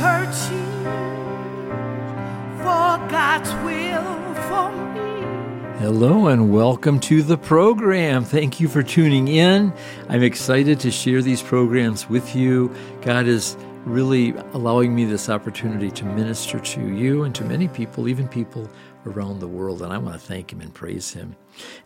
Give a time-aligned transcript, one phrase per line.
[0.00, 0.82] searching
[2.56, 5.78] for God's will for me.
[5.78, 8.24] Hello and welcome to the program.
[8.24, 9.74] Thank you for tuning in.
[10.08, 12.74] I'm excited to share these programs with you.
[13.02, 18.08] God is really allowing me this opportunity to minister to you and to many people,
[18.08, 18.70] even people
[19.06, 19.82] around the world.
[19.82, 21.36] And I want to thank Him and praise Him.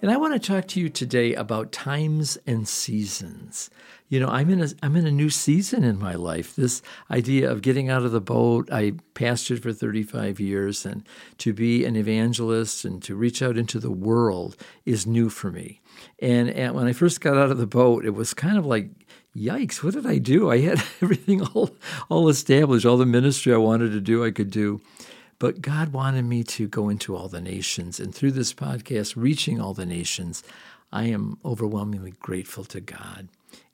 [0.02, 3.70] And I want to talk to you today about times and seasons.
[4.08, 6.54] You know, I'm in a I'm in a new season in my life.
[6.54, 8.68] This idea of getting out of the boat.
[8.70, 11.06] I pastored for 35 years, and
[11.38, 15.80] to be an evangelist and to reach out into the world is new for me.
[16.19, 18.91] And, and when I first got out of the boat, it was kind of like
[19.36, 20.50] yikes, what did I do?
[20.50, 21.70] I had everything all,
[22.08, 24.80] all established, all the ministry I wanted to do, I could do.
[25.45, 28.01] But God wanted me to go into all the nations.
[28.01, 30.43] And through this podcast, reaching all the nations,
[30.91, 33.29] I am overwhelmingly grateful to God.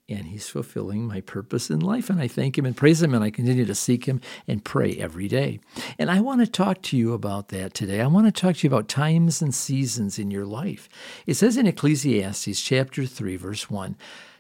[0.09, 2.11] And He's fulfilling my purpose in life.
[2.11, 3.15] And I thank Him and praise Him.
[3.15, 5.61] And I continue to seek Him and pray every day.
[5.97, 8.01] And I want to talk to you about that today.
[8.01, 10.89] I want to talk to you about times and seasons in your life.
[11.25, 13.97] It says in Ecclesiastes chapter 3, verse 1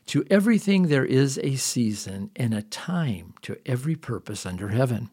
[0.07, 5.11] To everything there is a season and a time to every purpose under heaven.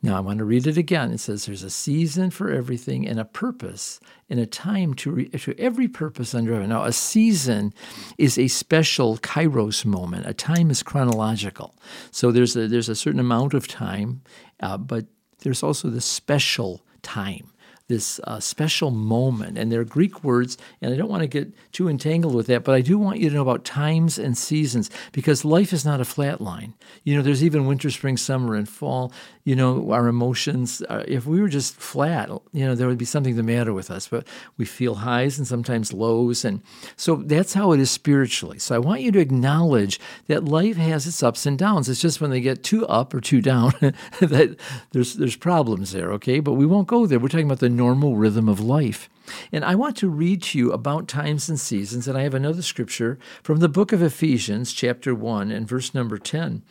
[0.00, 1.10] Now, I want to read it again.
[1.10, 3.98] It says there's a season for everything and a purpose
[4.30, 6.68] and a time to, re- to every purpose under heaven.
[6.68, 7.74] Now, a season
[8.16, 10.26] is a special kairos moment.
[10.26, 11.74] A time is chronological.
[12.12, 14.22] So there's a, there's a certain amount of time,
[14.60, 15.06] uh, but
[15.40, 17.50] there's also the special time
[17.88, 19.58] this uh, special moment.
[19.58, 22.74] And they're Greek words, and I don't want to get too entangled with that, but
[22.74, 26.04] I do want you to know about times and seasons because life is not a
[26.04, 26.74] flat line.
[27.04, 29.12] You know, there's even winter, spring, summer, and fall
[29.48, 33.06] you know, our emotions, uh, if we were just flat, you know, there would be
[33.06, 34.06] something the matter with us.
[34.06, 34.28] But
[34.58, 36.44] we feel highs and sometimes lows.
[36.44, 36.60] And
[36.96, 38.58] so that's how it is spiritually.
[38.58, 41.88] So I want you to acknowledge that life has its ups and downs.
[41.88, 44.56] It's just when they get too up or too down that
[44.90, 46.40] there's, there's problems there, okay?
[46.40, 47.18] But we won't go there.
[47.18, 49.08] We're talking about the normal rhythm of life.
[49.52, 52.62] And I want to read to you about times and seasons, and I have another
[52.62, 56.62] scripture from the book of Ephesians, chapter 1, and verse number 10.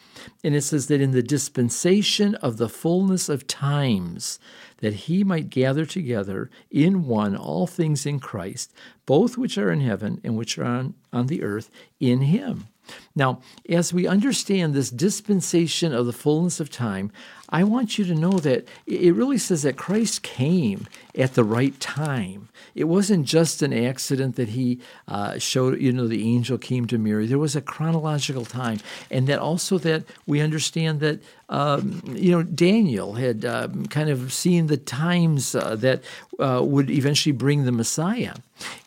[0.43, 4.39] And it says that in the dispensation of the fullness of times,
[4.77, 8.73] that he might gather together in one all things in Christ,
[9.05, 11.69] both which are in heaven and which are on, on the earth,
[11.99, 12.67] in him.
[13.15, 17.11] Now, as we understand this dispensation of the fullness of time,
[17.49, 21.77] I want you to know that it really says that Christ came at the right
[21.79, 22.46] time.
[22.75, 26.97] It wasn't just an accident that he uh, showed, you know, the angel came to
[26.97, 27.25] Mary.
[27.25, 28.79] There was a chronological time.
[29.09, 31.19] And that also that we understand that,
[31.49, 36.03] um, you know, Daniel had uh, kind of seen the times uh, that
[36.39, 38.33] uh, would eventually bring the Messiah.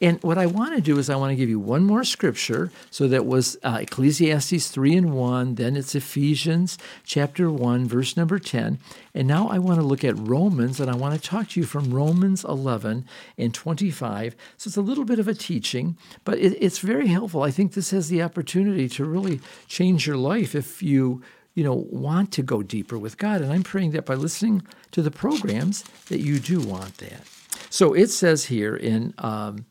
[0.01, 2.73] And what I want to do is I want to give you one more scripture.
[2.91, 8.39] So that was uh, Ecclesiastes 3 and 1, then it's Ephesians chapter 1, verse number
[8.39, 8.79] 10.
[9.15, 11.67] And now I want to look at Romans, and I want to talk to you
[11.67, 13.05] from Romans 11
[13.39, 14.37] and 25.
[14.57, 17.43] So it's a little bit of a teaching, but it, it's very helpful.
[17.43, 21.23] I think this has the opportunity to really change your life if you
[21.55, 23.41] you know want to go deeper with God.
[23.41, 24.63] And I'm praying that by listening
[24.93, 27.40] to the programs that you do want that.
[27.71, 29.65] So it says here in um,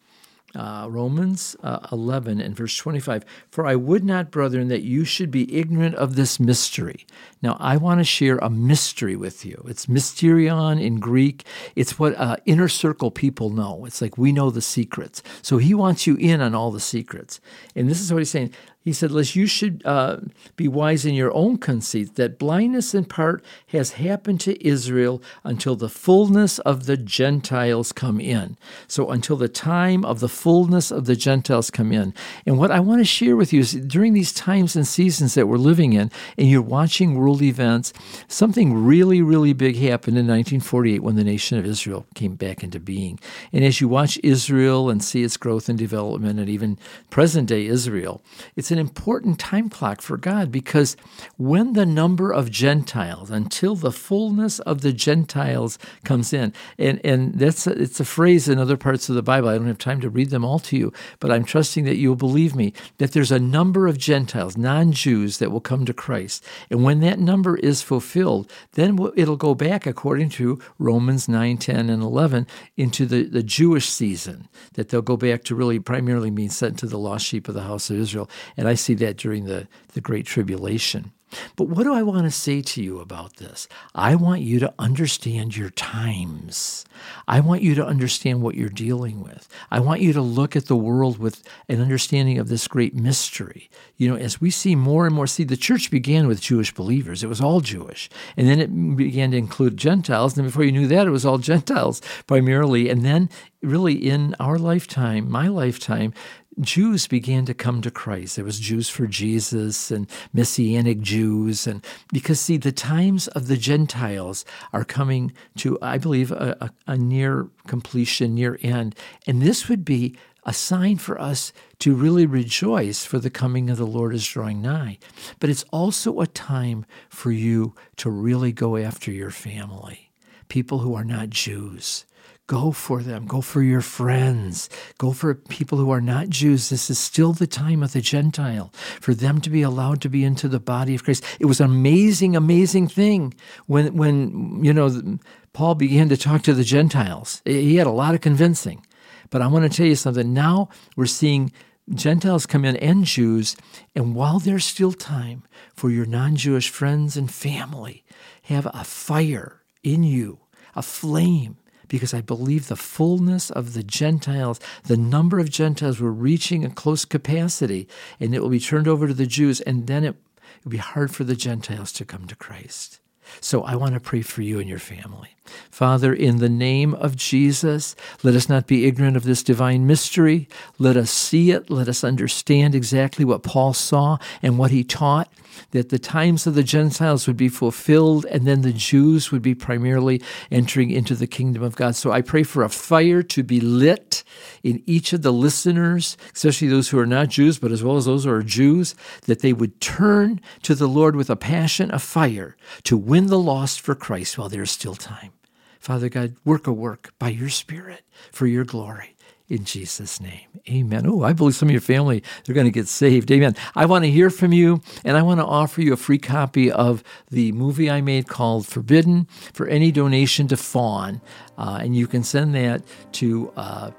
[0.55, 5.29] uh, Romans uh, 11 and verse 25, For I would not, brethren, that you should
[5.29, 7.05] be ignorant of this mystery.
[7.41, 9.63] Now, I want to share a mystery with you.
[9.67, 11.45] It's mysterion in Greek.
[11.75, 13.85] It's what uh, inner circle people know.
[13.85, 15.21] It's like we know the secrets.
[15.41, 17.39] So he wants you in on all the secrets.
[17.75, 20.17] And this is what he's saying he said, Lest you should uh,
[20.55, 25.75] be wise in your own conceit, that blindness in part has happened to Israel until
[25.75, 28.57] the fullness of the Gentiles come in.
[28.87, 32.13] So, until the time of the fullness of the Gentiles come in.
[32.45, 35.47] And what I want to share with you is during these times and seasons that
[35.47, 37.91] we're living in, and you're watching world events,
[38.29, 42.79] something really, really big happened in 1948 when the nation of Israel came back into
[42.79, 43.19] being.
[43.51, 46.79] And as you watch Israel and see its growth and development, and even
[47.09, 48.21] present day Israel,
[48.55, 50.95] it's it's an important time clock for God because
[51.37, 57.33] when the number of Gentiles, until the fullness of the Gentiles comes in, and, and
[57.33, 59.49] that's a, it's a phrase in other parts of the Bible.
[59.49, 62.15] I don't have time to read them all to you, but I'm trusting that you'll
[62.15, 66.45] believe me that there's a number of Gentiles, non Jews, that will come to Christ.
[66.69, 71.89] And when that number is fulfilled, then it'll go back, according to Romans 9, 10,
[71.89, 72.45] and 11,
[72.77, 76.85] into the, the Jewish season, that they'll go back to really primarily being sent to
[76.85, 78.29] the lost sheep of the house of Israel.
[78.59, 81.13] And I see that during the, the Great Tribulation.
[81.55, 83.69] But what do I want to say to you about this?
[83.95, 86.83] I want you to understand your times.
[87.25, 89.47] I want you to understand what you're dealing with.
[89.71, 93.69] I want you to look at the world with an understanding of this great mystery.
[93.95, 97.23] You know, as we see more and more, see, the church began with Jewish believers.
[97.23, 98.09] It was all Jewish.
[98.35, 100.37] And then it began to include Gentiles.
[100.37, 102.89] And before you knew that, it was all Gentiles primarily.
[102.89, 103.29] And then,
[103.61, 106.13] really, in our lifetime, my lifetime,
[106.59, 108.35] Jews began to come to Christ.
[108.35, 111.67] There was Jews for Jesus and Messianic Jews.
[111.67, 116.71] And because, see, the times of the Gentiles are coming to, I believe, a, a,
[116.93, 118.95] a near completion, near end.
[119.25, 123.77] And this would be a sign for us to really rejoice for the coming of
[123.77, 124.97] the Lord is drawing nigh.
[125.39, 130.11] But it's also a time for you to really go after your family,
[130.47, 132.05] people who are not Jews.
[132.49, 133.27] Go for them.
[133.27, 134.71] Go for your friends.
[134.97, 136.69] Go for people who are not Jews.
[136.69, 140.23] This is still the time of the Gentile for them to be allowed to be
[140.23, 141.23] into the body of Christ.
[141.39, 143.35] It was an amazing, amazing thing
[143.67, 145.19] when, when you know,
[145.53, 147.43] Paul began to talk to the Gentiles.
[147.45, 148.83] He had a lot of convincing.
[149.29, 150.33] But I want to tell you something.
[150.33, 151.51] Now we're seeing
[151.93, 153.55] Gentiles come in and Jews,
[153.93, 155.43] and while there's still time
[155.75, 158.03] for your non Jewish friends and family,
[158.43, 160.39] have a fire in you,
[160.75, 161.57] a flame
[161.89, 166.69] because I believe the fullness of the Gentiles, the number of Gentiles were reaching a
[166.69, 167.87] close capacity,
[168.19, 170.15] and it will be turned over to the Jews, and then it
[170.63, 173.01] will be hard for the Gentiles to come to Christ.
[173.41, 175.35] So I want to pray for you and your family.
[175.71, 180.47] Father, in the name of Jesus, let us not be ignorant of this divine mystery.
[180.77, 181.69] Let us see it.
[181.69, 185.31] Let us understand exactly what Paul saw and what he taught
[185.71, 189.55] that the times of the Gentiles would be fulfilled, and then the Jews would be
[189.55, 190.21] primarily
[190.51, 191.95] entering into the kingdom of God.
[191.95, 194.23] So I pray for a fire to be lit
[194.63, 198.05] in each of the listeners, especially those who are not Jews, but as well as
[198.05, 201.99] those who are Jews, that they would turn to the Lord with a passion, a
[201.99, 205.31] fire, to win the lost for Christ while there is still time.
[205.79, 208.01] Father God, work a work by your Spirit
[208.31, 209.15] for your glory
[209.49, 210.47] in Jesus' name.
[210.69, 211.05] Amen.
[211.07, 213.31] Oh, I believe some of your family, they're going to get saved.
[213.31, 213.55] Amen.
[213.75, 216.71] I want to hear from you, and I want to offer you a free copy
[216.71, 221.21] of the movie I made called Forbidden for any donation to Fawn.
[221.57, 222.83] Uh, and you can send that
[223.13, 223.91] to uh,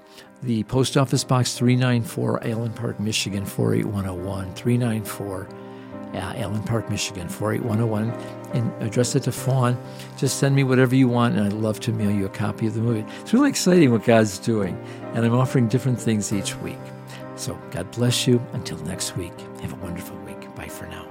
[0.43, 4.55] the Post Office Box 394, Allen Park, Michigan 48101.
[4.55, 5.49] 394
[6.15, 8.11] uh, Allen Park, Michigan, 48101,
[8.55, 9.77] and address it to Fawn.
[10.17, 12.75] Just send me whatever you want, and I'd love to mail you a copy of
[12.75, 13.05] the movie.
[13.21, 14.83] It's really exciting what God's doing,
[15.15, 16.79] and I'm offering different things each week.
[17.37, 18.45] So, God bless you.
[18.53, 20.55] Until next week, have a wonderful week.
[20.55, 21.07] Bye for now.